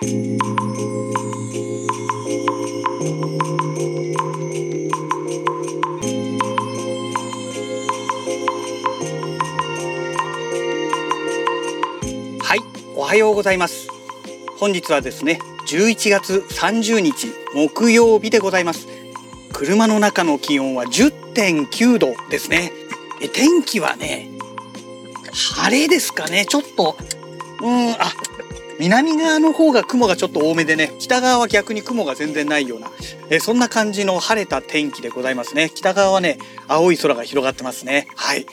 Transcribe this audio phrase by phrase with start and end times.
[0.00, 0.06] はい
[12.94, 13.88] おはようございます。
[14.60, 18.86] 本日はですね11月30日木曜日でございます。
[19.52, 22.70] 車の中の気温は10.9度ですね。
[23.20, 24.30] え天気はね
[25.32, 26.46] 晴れですかね。
[26.46, 26.96] ちょっと
[27.62, 28.12] うんあ
[28.78, 32.90] 南側の方が雲がちょっと多めでね北側は逆に雲が全然ないような
[33.30, 35.70] えそんな感じの晴れた天気でございますね。
[35.74, 38.06] 北側はね青い空が広がってますね。
[38.16, 38.46] はい。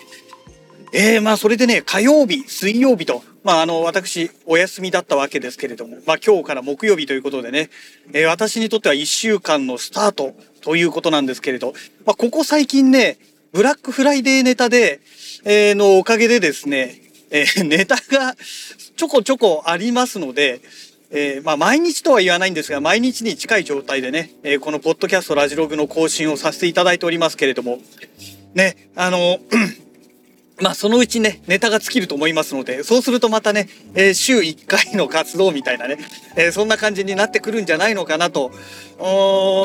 [0.91, 7.70] えー、まあそれでね火曜日水曜日とまああの私お休みだったわけですけれどもまあ今日から木曜日ということでね、
[8.13, 11.73] えー、私にとっては1週間のスタートということなんですけれど、
[12.05, 13.17] まあここ最近ね
[13.55, 14.99] ブラックフライデーネタで、
[15.45, 17.01] えー、のおかげでですね、
[17.35, 18.34] えー、ネタが
[18.95, 20.62] ちょこちょこありますので、
[21.12, 27.79] えー、まあ毎日とは言わないんですが、毎日に近い状態でね、えー、このポッドキャストラジログの更新をさせていただいておりますけれども、
[28.54, 29.40] ね、あの、
[30.61, 35.98] まあそのうちね、ネタが尽きると思いますので、そうするとまたね、えー、週1回の活動みたいなね、
[36.37, 38.51] えー、そんな感じになってくるんじゃないのかなと。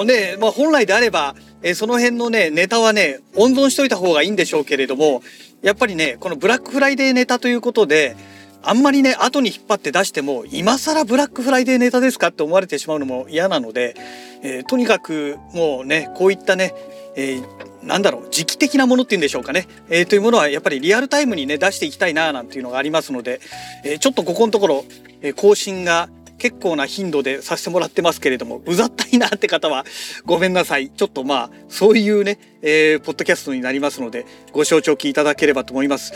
[0.05, 5.23] ね、まあ本来であれば、えー、その辺のね、ネタはね、温存しといた方がいいんでしょうけれども、
[5.63, 8.17] やっぱりね、このブラックフライデーネタということで、
[8.63, 13.95] あんまりね、後に引っ張って出しても、今更ブラックフライデーネタですかって思われてしまうのも嫌なので、
[14.43, 16.75] えー、とにかくもうね、こういったね、
[17.17, 23.41] えー、なんだろう時期的なものっていうんでしょうかね、えー、というものはやっぱりリアルタイムにね出していきたいななんていうのがありますので、
[23.85, 24.85] えー、ちょっとここのところ、
[25.23, 26.09] えー、更新が
[26.41, 29.85] 結構な頻度でさせてもらってますけれどもうざったいなって方は
[30.25, 36.13] ごめんなさいちょっとまあそういうね、えー、ポッドキャストになりますのでご承知おきいただければと思います。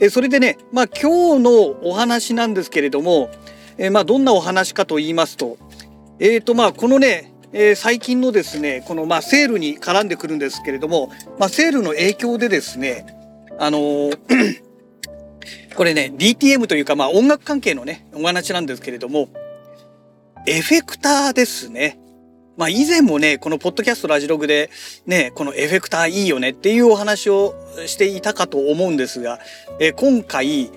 [0.00, 1.52] えー、それでねまあ今日の
[1.88, 3.30] お話なんですけれども、
[3.78, 5.56] えー、まあどんなお話かと言いますと
[6.18, 13.06] えーとまあこのねえー、最近のですねこのまあセールに絡んでくるんですけれども、まあ、セールの影響でですね
[13.58, 14.18] あのー
[15.76, 19.28] これね DTM というかまあ音楽関係のねお話なんですけれども
[20.46, 21.98] エフェクターですね。
[22.56, 24.70] まあ以前もね、このポッドキャストラジログで
[25.06, 27.54] ね、このエフェクターいいよねっていうお話を
[27.86, 29.38] していたかと思うんですが、
[29.78, 30.70] え今回、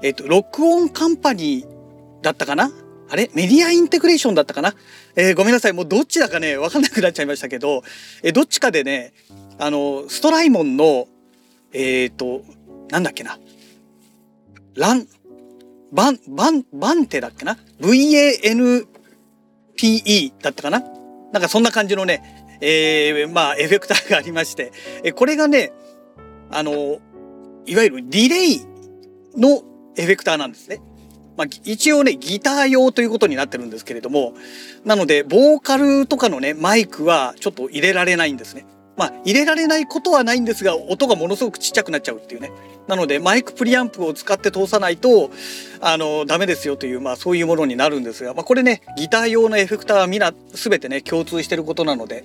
[0.00, 2.70] えっと、録音カンパニーだったかな
[3.08, 3.30] あれ？
[3.34, 4.74] メディアインテグレーションだったかな？
[5.14, 5.72] えー、ごめんなさい。
[5.72, 7.82] もうどっちだかね、わかんなくなっちゃいましたけど、
[8.22, 9.12] えー、どっちかでね、
[9.58, 11.06] あの、ストライモンの、
[11.72, 12.42] えっ、ー、と、
[12.90, 13.38] なんだっけな？
[14.74, 15.06] ラン、
[15.92, 18.86] バン、バン、バンテだっけな ?VANPE
[20.42, 20.80] だったかな？
[21.32, 24.72] なんかそんな感じのね、えー、まあ、エフェクターがありまして、
[25.04, 25.72] えこれがね、
[26.50, 26.98] あの、
[27.66, 28.60] いわゆるディレイ
[29.36, 29.62] の
[29.96, 30.80] エフェクターなんですね。
[31.36, 34.34] まあ、一応ね、ギター用ということになってるんですけれども、
[34.84, 38.66] なので、ボーカルとかのね、マイクはちょっと入れられないんですね。
[38.96, 42.50] まあ、入れられないことはないんですが、音がものすごくちっちゃくなっちゃうっていうね。
[42.88, 45.30] なので、マイクプリアンプを使って通さないと、
[45.80, 52.24] あの、ダメですよという、まあ、そういうものになるんですが、まあ、これね、ギター用のエフェクターはみんな、すべてね、共通してることなので、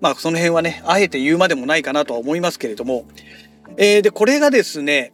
[0.00, 3.04] まあ、その辺はね、あえて言うまでもないかなとは思いますけれども、
[3.76, 5.12] えー、で、これがですね、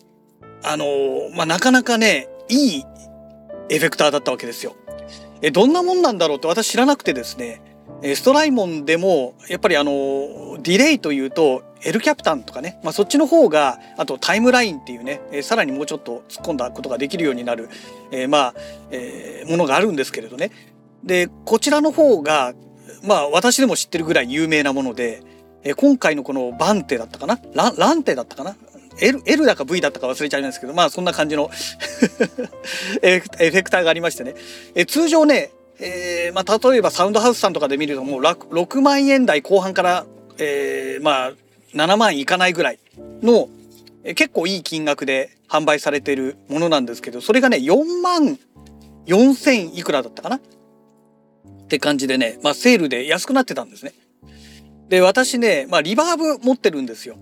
[0.62, 0.86] あの、
[1.34, 2.84] まあ、なかなかね、いい
[3.68, 4.76] エフェクターだったわけですよ。
[5.42, 7.62] えどんなもんなんだろうって私知らなくてですね。
[8.16, 9.92] ストライモンでもやっぱりあの
[10.62, 17.68] ディレイというとエルキャプタンとかね、まあ、そっちの方があとタイムラインっていうね、えさらにもうちょっと突っ込んだことができるようになる、
[18.10, 18.54] えー、まあ、
[18.90, 20.50] えー、ものがあるんですけれどね。
[21.02, 22.54] でこちらの方が
[23.02, 25.22] まあ私でも知ってるぐらい有名なもので、
[25.62, 27.38] え今回のこのバンテだったかな？
[27.54, 28.56] ラランテだったかな？
[29.00, 31.50] L, L だか V だったか忘れちゃいますけど、まあそんな感じの
[33.02, 34.34] エフェクターがありましてね。
[34.74, 35.50] え通常ね、
[35.80, 40.06] えー、まあ例えばサウンドハウスさんとかで見るともう6万円台後半から、
[40.38, 41.32] えー、まあ
[41.74, 42.78] 7万いかないぐらい
[43.22, 43.48] の、
[44.04, 48.38] え結構いい金額で販売されてるものなんですけど、それがね、4万
[49.06, 50.40] 4千いくらだったかなっ
[51.68, 53.92] て感じでね、まあセールで安くなってたんですね。
[54.88, 57.16] で、私ね、まあリバーブ持ってるんですよ。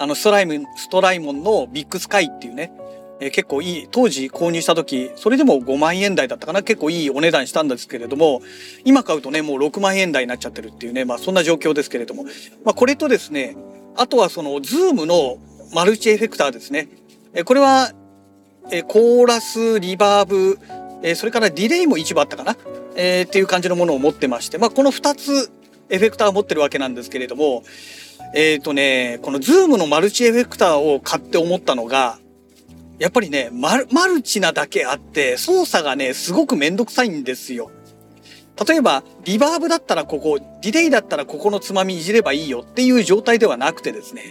[0.00, 2.72] あのストライム Strymon の BigSky っていうね、
[3.20, 6.62] えー、結構いい当時購入した時それでも5万円台だったかな。
[6.62, 8.40] 結構いいお値段したんですけれども
[8.86, 12.24] 今買うとねもう6万円台になっちゃってるっていうねまあそんな状況ですけれども、
[12.64, 13.56] まあ、これとですね
[13.94, 15.36] あとはそのズームの
[15.74, 16.88] マルチエフェクターですね、
[17.34, 17.92] えー、これは、
[18.70, 20.58] えー、コーラスリバーブ、
[21.02, 22.56] えー、それからディレイも一部あったかな、
[22.96, 25.52] えー、っていう感じのものを持ってまして、まあ、この2つ
[25.90, 27.64] エフェクターを持ってるわけなんですけれども
[28.34, 32.18] えっ、ー、とね、このズームのマルチエフェクターを買って思ったのが、
[32.98, 37.70] やっぱりねマル、マルチなだけあって、操作がね、すごくめんどくさいんですよ。
[38.68, 44.22] 例えば、リバーブだったらここ、ディレイだったらここのつまみいじればいいよっていう状態ではなくてですね、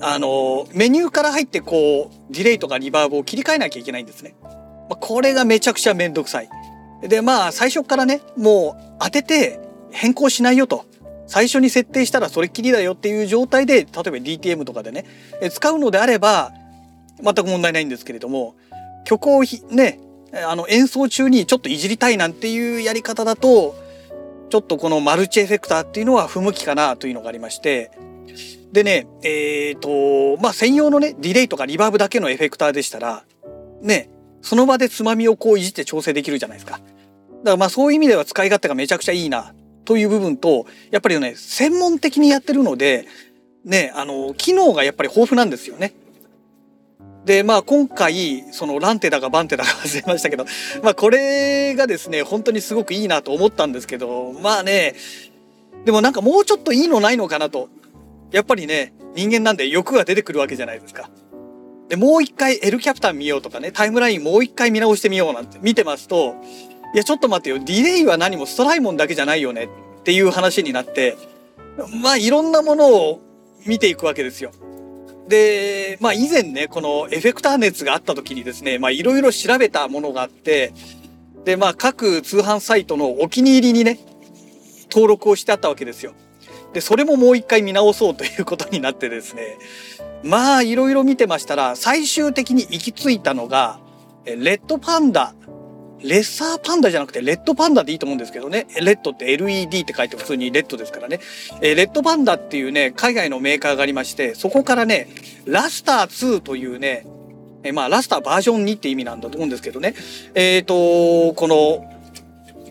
[0.00, 4.34] あの、メニューから入ってこう、ディレイとかリバーブを切り替えなきゃいけないんですね。
[4.88, 6.48] これがめちゃくちゃめんどくさい。
[7.02, 9.60] で、まあ、最初からね、もう当てて
[9.90, 10.86] 変更しないよと。
[11.28, 15.04] 最初に設定したらそれっきりだよっていう状態で、例えば DTM とかでね、
[15.50, 16.52] 使うのであれば、
[17.22, 18.56] 全く問題ないんですけれども、
[19.04, 20.00] 曲をね、
[20.46, 23.76] あの演奏中にちょっといじりたいなんていうやり方だと、
[24.50, 27.90] ちょっとこのマルチエフェクターっていうのは不向きかなというのがありまして、
[28.72, 33.24] でね、えっ、ー、と、まあ、専用のね、ディレイとかリバーブだけのエフェクターでしたら、
[33.82, 34.10] ね、
[34.42, 36.72] その場でつまみをこういじって調整できるじゃないですか。
[36.72, 36.84] だか
[37.44, 39.54] らまあそういう意味では使い勝手がめちゃくちゃいいな
[39.88, 43.06] という部分と、やっぱりね、専門的にやってるので、
[43.64, 45.94] ね、あの、機能がやっぱり豊富なんですよね。
[47.24, 50.44] で、まあ今回、そのランテだかバンテだか忘れましたけど、
[50.82, 54.94] まあこれがですね、本当にすごくいいなと思ったんですけど、まあね、
[55.86, 57.70] でもなんかもうちょっといいのないのかなと。
[58.30, 61.08] やっぱりね、人間なんで欲が出てくるわけじゃないですか。
[61.88, 66.34] で、もう一回 L キャプタン見ようとかね、タイムラインもう一回見直してみようなんて見てますと、
[66.94, 69.68] いやちょっと待ってよ、ディレイは何もストライモンだけじゃないよね
[70.00, 71.16] っていう話になって、
[72.02, 73.20] まあいろんなものを
[73.66, 74.52] 見ていくわけですよ。
[75.28, 80.72] で、まあ以前ね、このエフェクター熱があった時にですね、まあいろいろ調べたものがあって、
[81.44, 83.98] で、まあ各通販サイトのお気に入りにね、
[84.90, 86.14] 登録をしてあったわけですよ。
[86.72, 89.58] で、それももう一回見直そうということになってですね、
[90.22, 93.78] まあいろいろ見てましたら、最終的に行き着いたのが、
[94.24, 95.34] レッドパンダ
[96.02, 98.66] レッサーパンダじゃなくてレッドパンダでいいと思うんですけどね。
[98.80, 101.20] レッドって LED って書いて普通にレッドですからね。
[101.60, 105.08] えー、レッドパンダっていうね、海外のメーカーがありまして、そこからね、
[105.44, 107.04] ラスター2というね、
[107.64, 109.94] えー、まあラスターバージョン2って意味なんだと思うんですけどね。
[110.34, 111.84] えっ、ー、と、この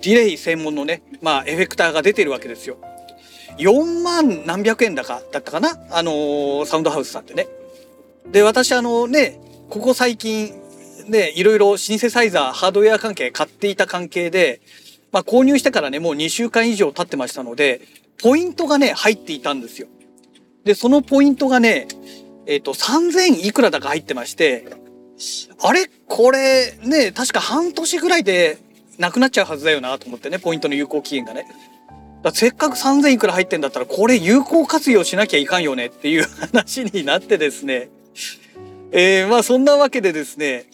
[0.01, 2.77] ディレイ専門のね、まあエフェクターが出てるわけですよ。
[3.57, 5.77] 4万何百円だかだったかな？
[5.89, 7.47] あの、サウンドハウスさんってね。
[8.31, 9.39] で、私あのね、
[9.69, 10.53] ここ最近
[11.09, 14.62] で、いろいろシンセサイザー、ハードウェア関係買っていた関係で、
[15.12, 17.81] まあ購入してからね、もう2週間以上経ってましたので、
[18.21, 19.88] ポイントがね、入っていたんですよ。
[20.63, 21.88] で、そのポイントがね、
[22.45, 24.65] えっ、ー、と、3000いくらだか入ってまして、
[25.62, 25.89] あれ？
[26.07, 28.57] これね、確か半年ぐらいで
[28.98, 31.45] なくなっちゃうはずだよなと思ってね、ポイントの有効期限がね。
[32.24, 37.89] だせっかく3000いくら入ってんだったら、これ有効活用しなきゃいかんよねっていう話になってですね。
[38.92, 40.65] えー、まあそんなわけでですね、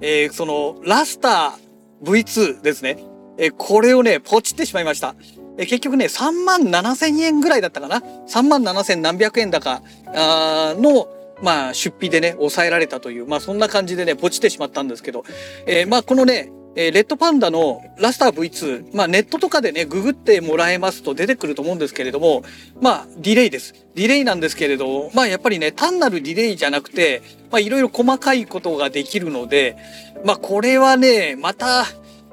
[0.00, 2.98] えー、そのラスター V2 ですね。
[3.38, 5.14] えー、これをね、ポチってしまいました。
[5.58, 8.02] えー、結局ね、3万7千円ぐらいだったかな。
[8.28, 9.82] 3万7千何百円だか
[10.14, 11.08] あの、
[11.42, 15.24] まあ、出費でね、抑えられたという、まあ、そんな感じでね、ポチってしまったんですけど、
[15.66, 22.42] えー、まあ、このね、えー、レッドパンダのラスター V2、まあネットとかでね、ググってもらえますと出てくると思うんですけれども、
[22.80, 23.74] まあディレイです。
[23.94, 29.76] ディレイなんですけれど、まあやっぱりね、単なるディレイじゃなくて、まあいろいろ細かいことができるので、
[30.24, 31.86] まあこれはね、また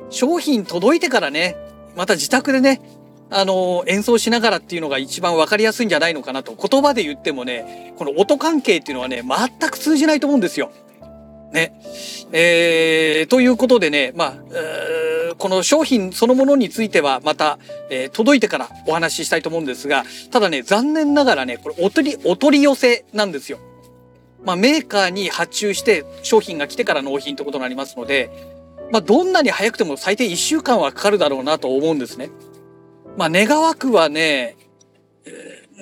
[0.10, 1.56] 商品届いてからね、
[1.96, 2.80] また自宅でね、
[3.30, 6.56] あの、演奏しながらっていうのが一番わかりやすいんじゃないのかなと。
[6.56, 10.72] 言葉で言ってもね、この音関係っていうのはね、全く通じないと思うんですよ。
[11.52, 11.74] ね。
[12.32, 14.36] えー、ということでね、まあ、
[15.38, 23.60] この商品そのものについてはまた、えー、届いてからお話ししたいと思うんですが、ただね、残念ながらね、これお取り、お取り寄せなんですよ。
[24.44, 28.30] まあ、メーカーに発注して商品が来てから納品ということになりますので、
[28.92, 32.30] まあ、どんなに早くても最低1週間はかかるだろうなと思うんですね。
[33.18, 34.56] まあ、願わくはね、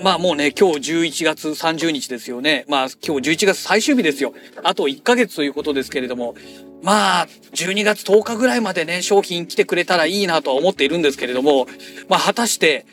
[0.04, 2.66] まあもうね、今日11月30日ですよね。
[2.68, 4.34] まあ今日11月最終日ですよ。
[4.64, 6.36] あと1ヶ月ということですけれども、
[6.84, 11.68] まあ12月10日ぐらいまでね、商品来てくれたらいいなとは思っているんですけれども、
[12.10, 12.86] まあ果たして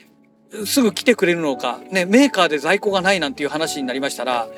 [0.65, 4.49] すぐ来てくれるのか、ね、メーカーで在庫がないなんていう話になりましたら、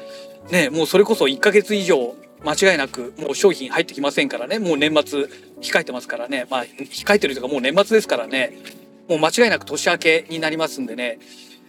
[0.51, 5.29] ね、もうそれこそ1ヶ月以上間違いなくもう商品入ってきませんからね、もう年末
[5.63, 8.53] 控えてますからね、まあ控えてるというかもう年末ですからね、
[9.09, 11.19] もう間違いなく年明けになりますんでね、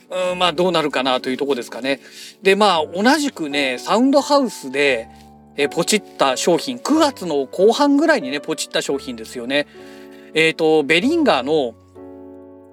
[0.09, 1.99] うん、まあどうなるかなというとこですかね。
[2.41, 5.07] で、まあ同じくね、サウンドハウスで、
[5.57, 9.67] えポチった商品、9月の後半ぐらいにね、ポチった商品ですよね。
[10.33, 11.75] えっ、ー、と、ベリンガーの、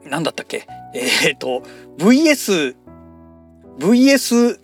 [0.05, 0.67] なんだったっけ？
[0.95, 1.63] えっ、ー、と、
[1.99, 2.75] VS、
[3.79, 4.59] VS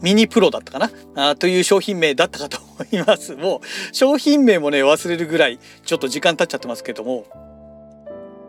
[0.00, 1.30] ミニプロだったかな？
[1.30, 3.34] あという商品名だったかと思います。
[3.34, 7.26] もう商品名もね、忘れるぐらいちょっと時間経っちゃってますけども、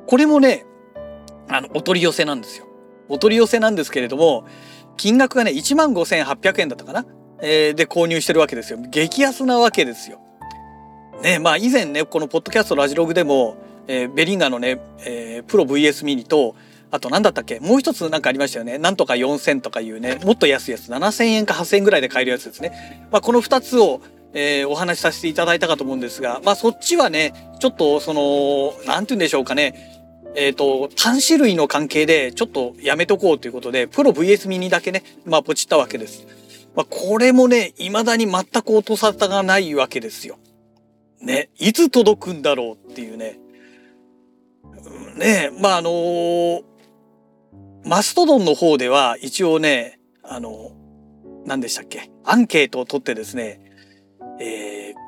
[0.06, 0.66] これもね、
[1.50, 2.68] あの、お取り寄せなんですよ。
[3.10, 4.46] お取り寄せなんですけれども、
[4.98, 7.06] 金額がね、15,800円だったかな？
[7.42, 8.80] えー、で購入してるわけですよ。
[8.90, 10.20] 激安なわけですよ。
[11.22, 16.56] ねまあ以前ねこのポッドキャストラジログでも、えー、ベリンガのね、えー、プロ VS ミニと
[16.90, 17.60] あと何だったっけ？
[17.60, 18.78] もう一つなんかありましたよね。
[18.78, 23.08] なんとか4000とかいうね、もっと安いやつ、7000円か8000円ぐらいで買えるやつですね。
[23.12, 24.02] まあこの2つを、
[24.34, 29.97] えー、お話しさせていただいたかと思うんですが、まあそっちはね、ちょっとその、なんて言うんでしょうかね。
[30.36, 36.26] えっ、ー、と、単種類の関係でちょっとやめとこうということで、プロ VS ミニだけね、まあポチったわけです。
[36.76, 40.38] まあこれもね、未だに全く音沙汰がないわけですよ。
[41.22, 43.40] ね、いつ届くんだろうっていうね。
[45.18, 46.64] ねまああのー、
[47.86, 50.72] マストドンの方では一応ね、あの、
[51.46, 52.12] 何でしたっけ？
[52.24, 53.60] アンケートを取ってですね、
[54.40, 55.07] えー、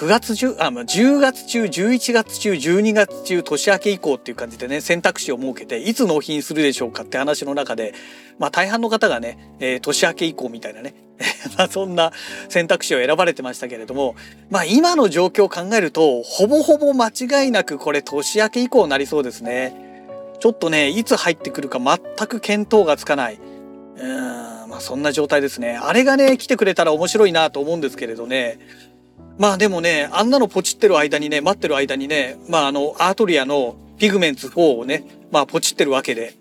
[0.00, 7.92] 9月中、あ、ま、10月中、11月中、12月中、年明け以降っていう感じでね、選択肢を設けて、いつ納品するでしょうかって話の中で、
[8.38, 10.94] まあ大半の方がね、えー、年明け以降みたいなね、
[11.58, 12.12] まあそんな
[12.48, 14.16] 選択肢を選ばれてましたけれども、
[14.48, 19.74] まあ今の状況を考えると、ほぼほぼ間違いなくこれ年明け以降になりそうですね。
[20.38, 23.38] ちょっとね、いつ入ってくるか全く見当がつかない。
[23.98, 24.08] うん、
[24.70, 25.78] まあそんな状態ですね。
[25.78, 28.58] あれがね、来てくれたら面白いなと思うんですけれどね。
[29.40, 36.34] まあでもね、あんなのポチってる間にね、待ってる間にね、まああの、アートリアのピグメンツ4をね、まあポチってるわけで。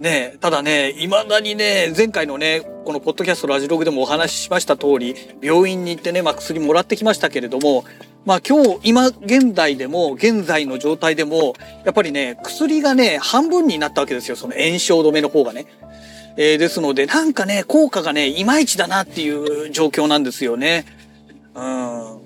[0.00, 7.84] ねただね、未だにね、前回のね、このポッドキャストラジログでもお話ししました通り、病院に行ってね、まあ薬もらってきましたけれども、
[8.24, 11.54] まあ今日、今現代でも、現在の状態でも、
[11.84, 14.34] やっぱりね、薬がね、半分になったわけですよ。
[14.34, 15.66] その炎症止めの方がね。
[16.36, 20.84] えー、ですので、なんかね、効果がね、いまいちだなっていう状況なんですよね。
[21.54, 22.19] うん。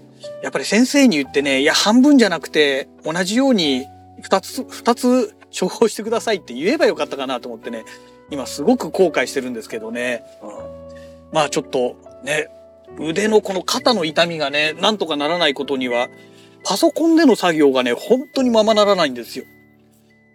[0.45, 3.87] やっぱり先生に言ってね、いや、半分じゃなくて、同じように
[4.21, 7.87] 二つ、二つ処方してくださいって言えばよかったかなと思ってね、
[8.31, 10.23] 今すごく後悔してるんですけどね。
[10.43, 10.51] うん、
[11.33, 12.49] まあちょっとね、
[13.01, 16.11] 腕のこの肩の痛みがね、なんとかならないことには、
[16.63, 19.47] パソコンでの作業がね、本当にままならないんですよ。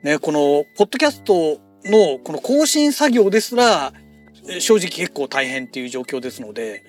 [0.02, 3.94] ね、この、ポッドキャストのこの更新作業ですら、
[4.60, 6.84] 正直結構大変っていう状況ですので、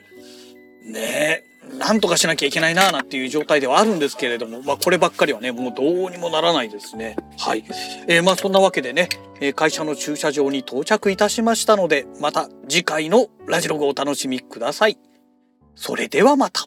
[0.92, 1.44] ね
[1.78, 7.16] なんとかしなきゃいけないなーなんていう状態ではあるんですけれども、まあこればっかりはね、もうどうにもならないですね。
[7.38, 7.64] はい。
[8.08, 9.08] えー、まあそんなわけでね、
[9.40, 14.98] え会社の駐車場に到着いたしましたので、また次回のラジログをお楽しみください。
[15.74, 16.66] それではまた。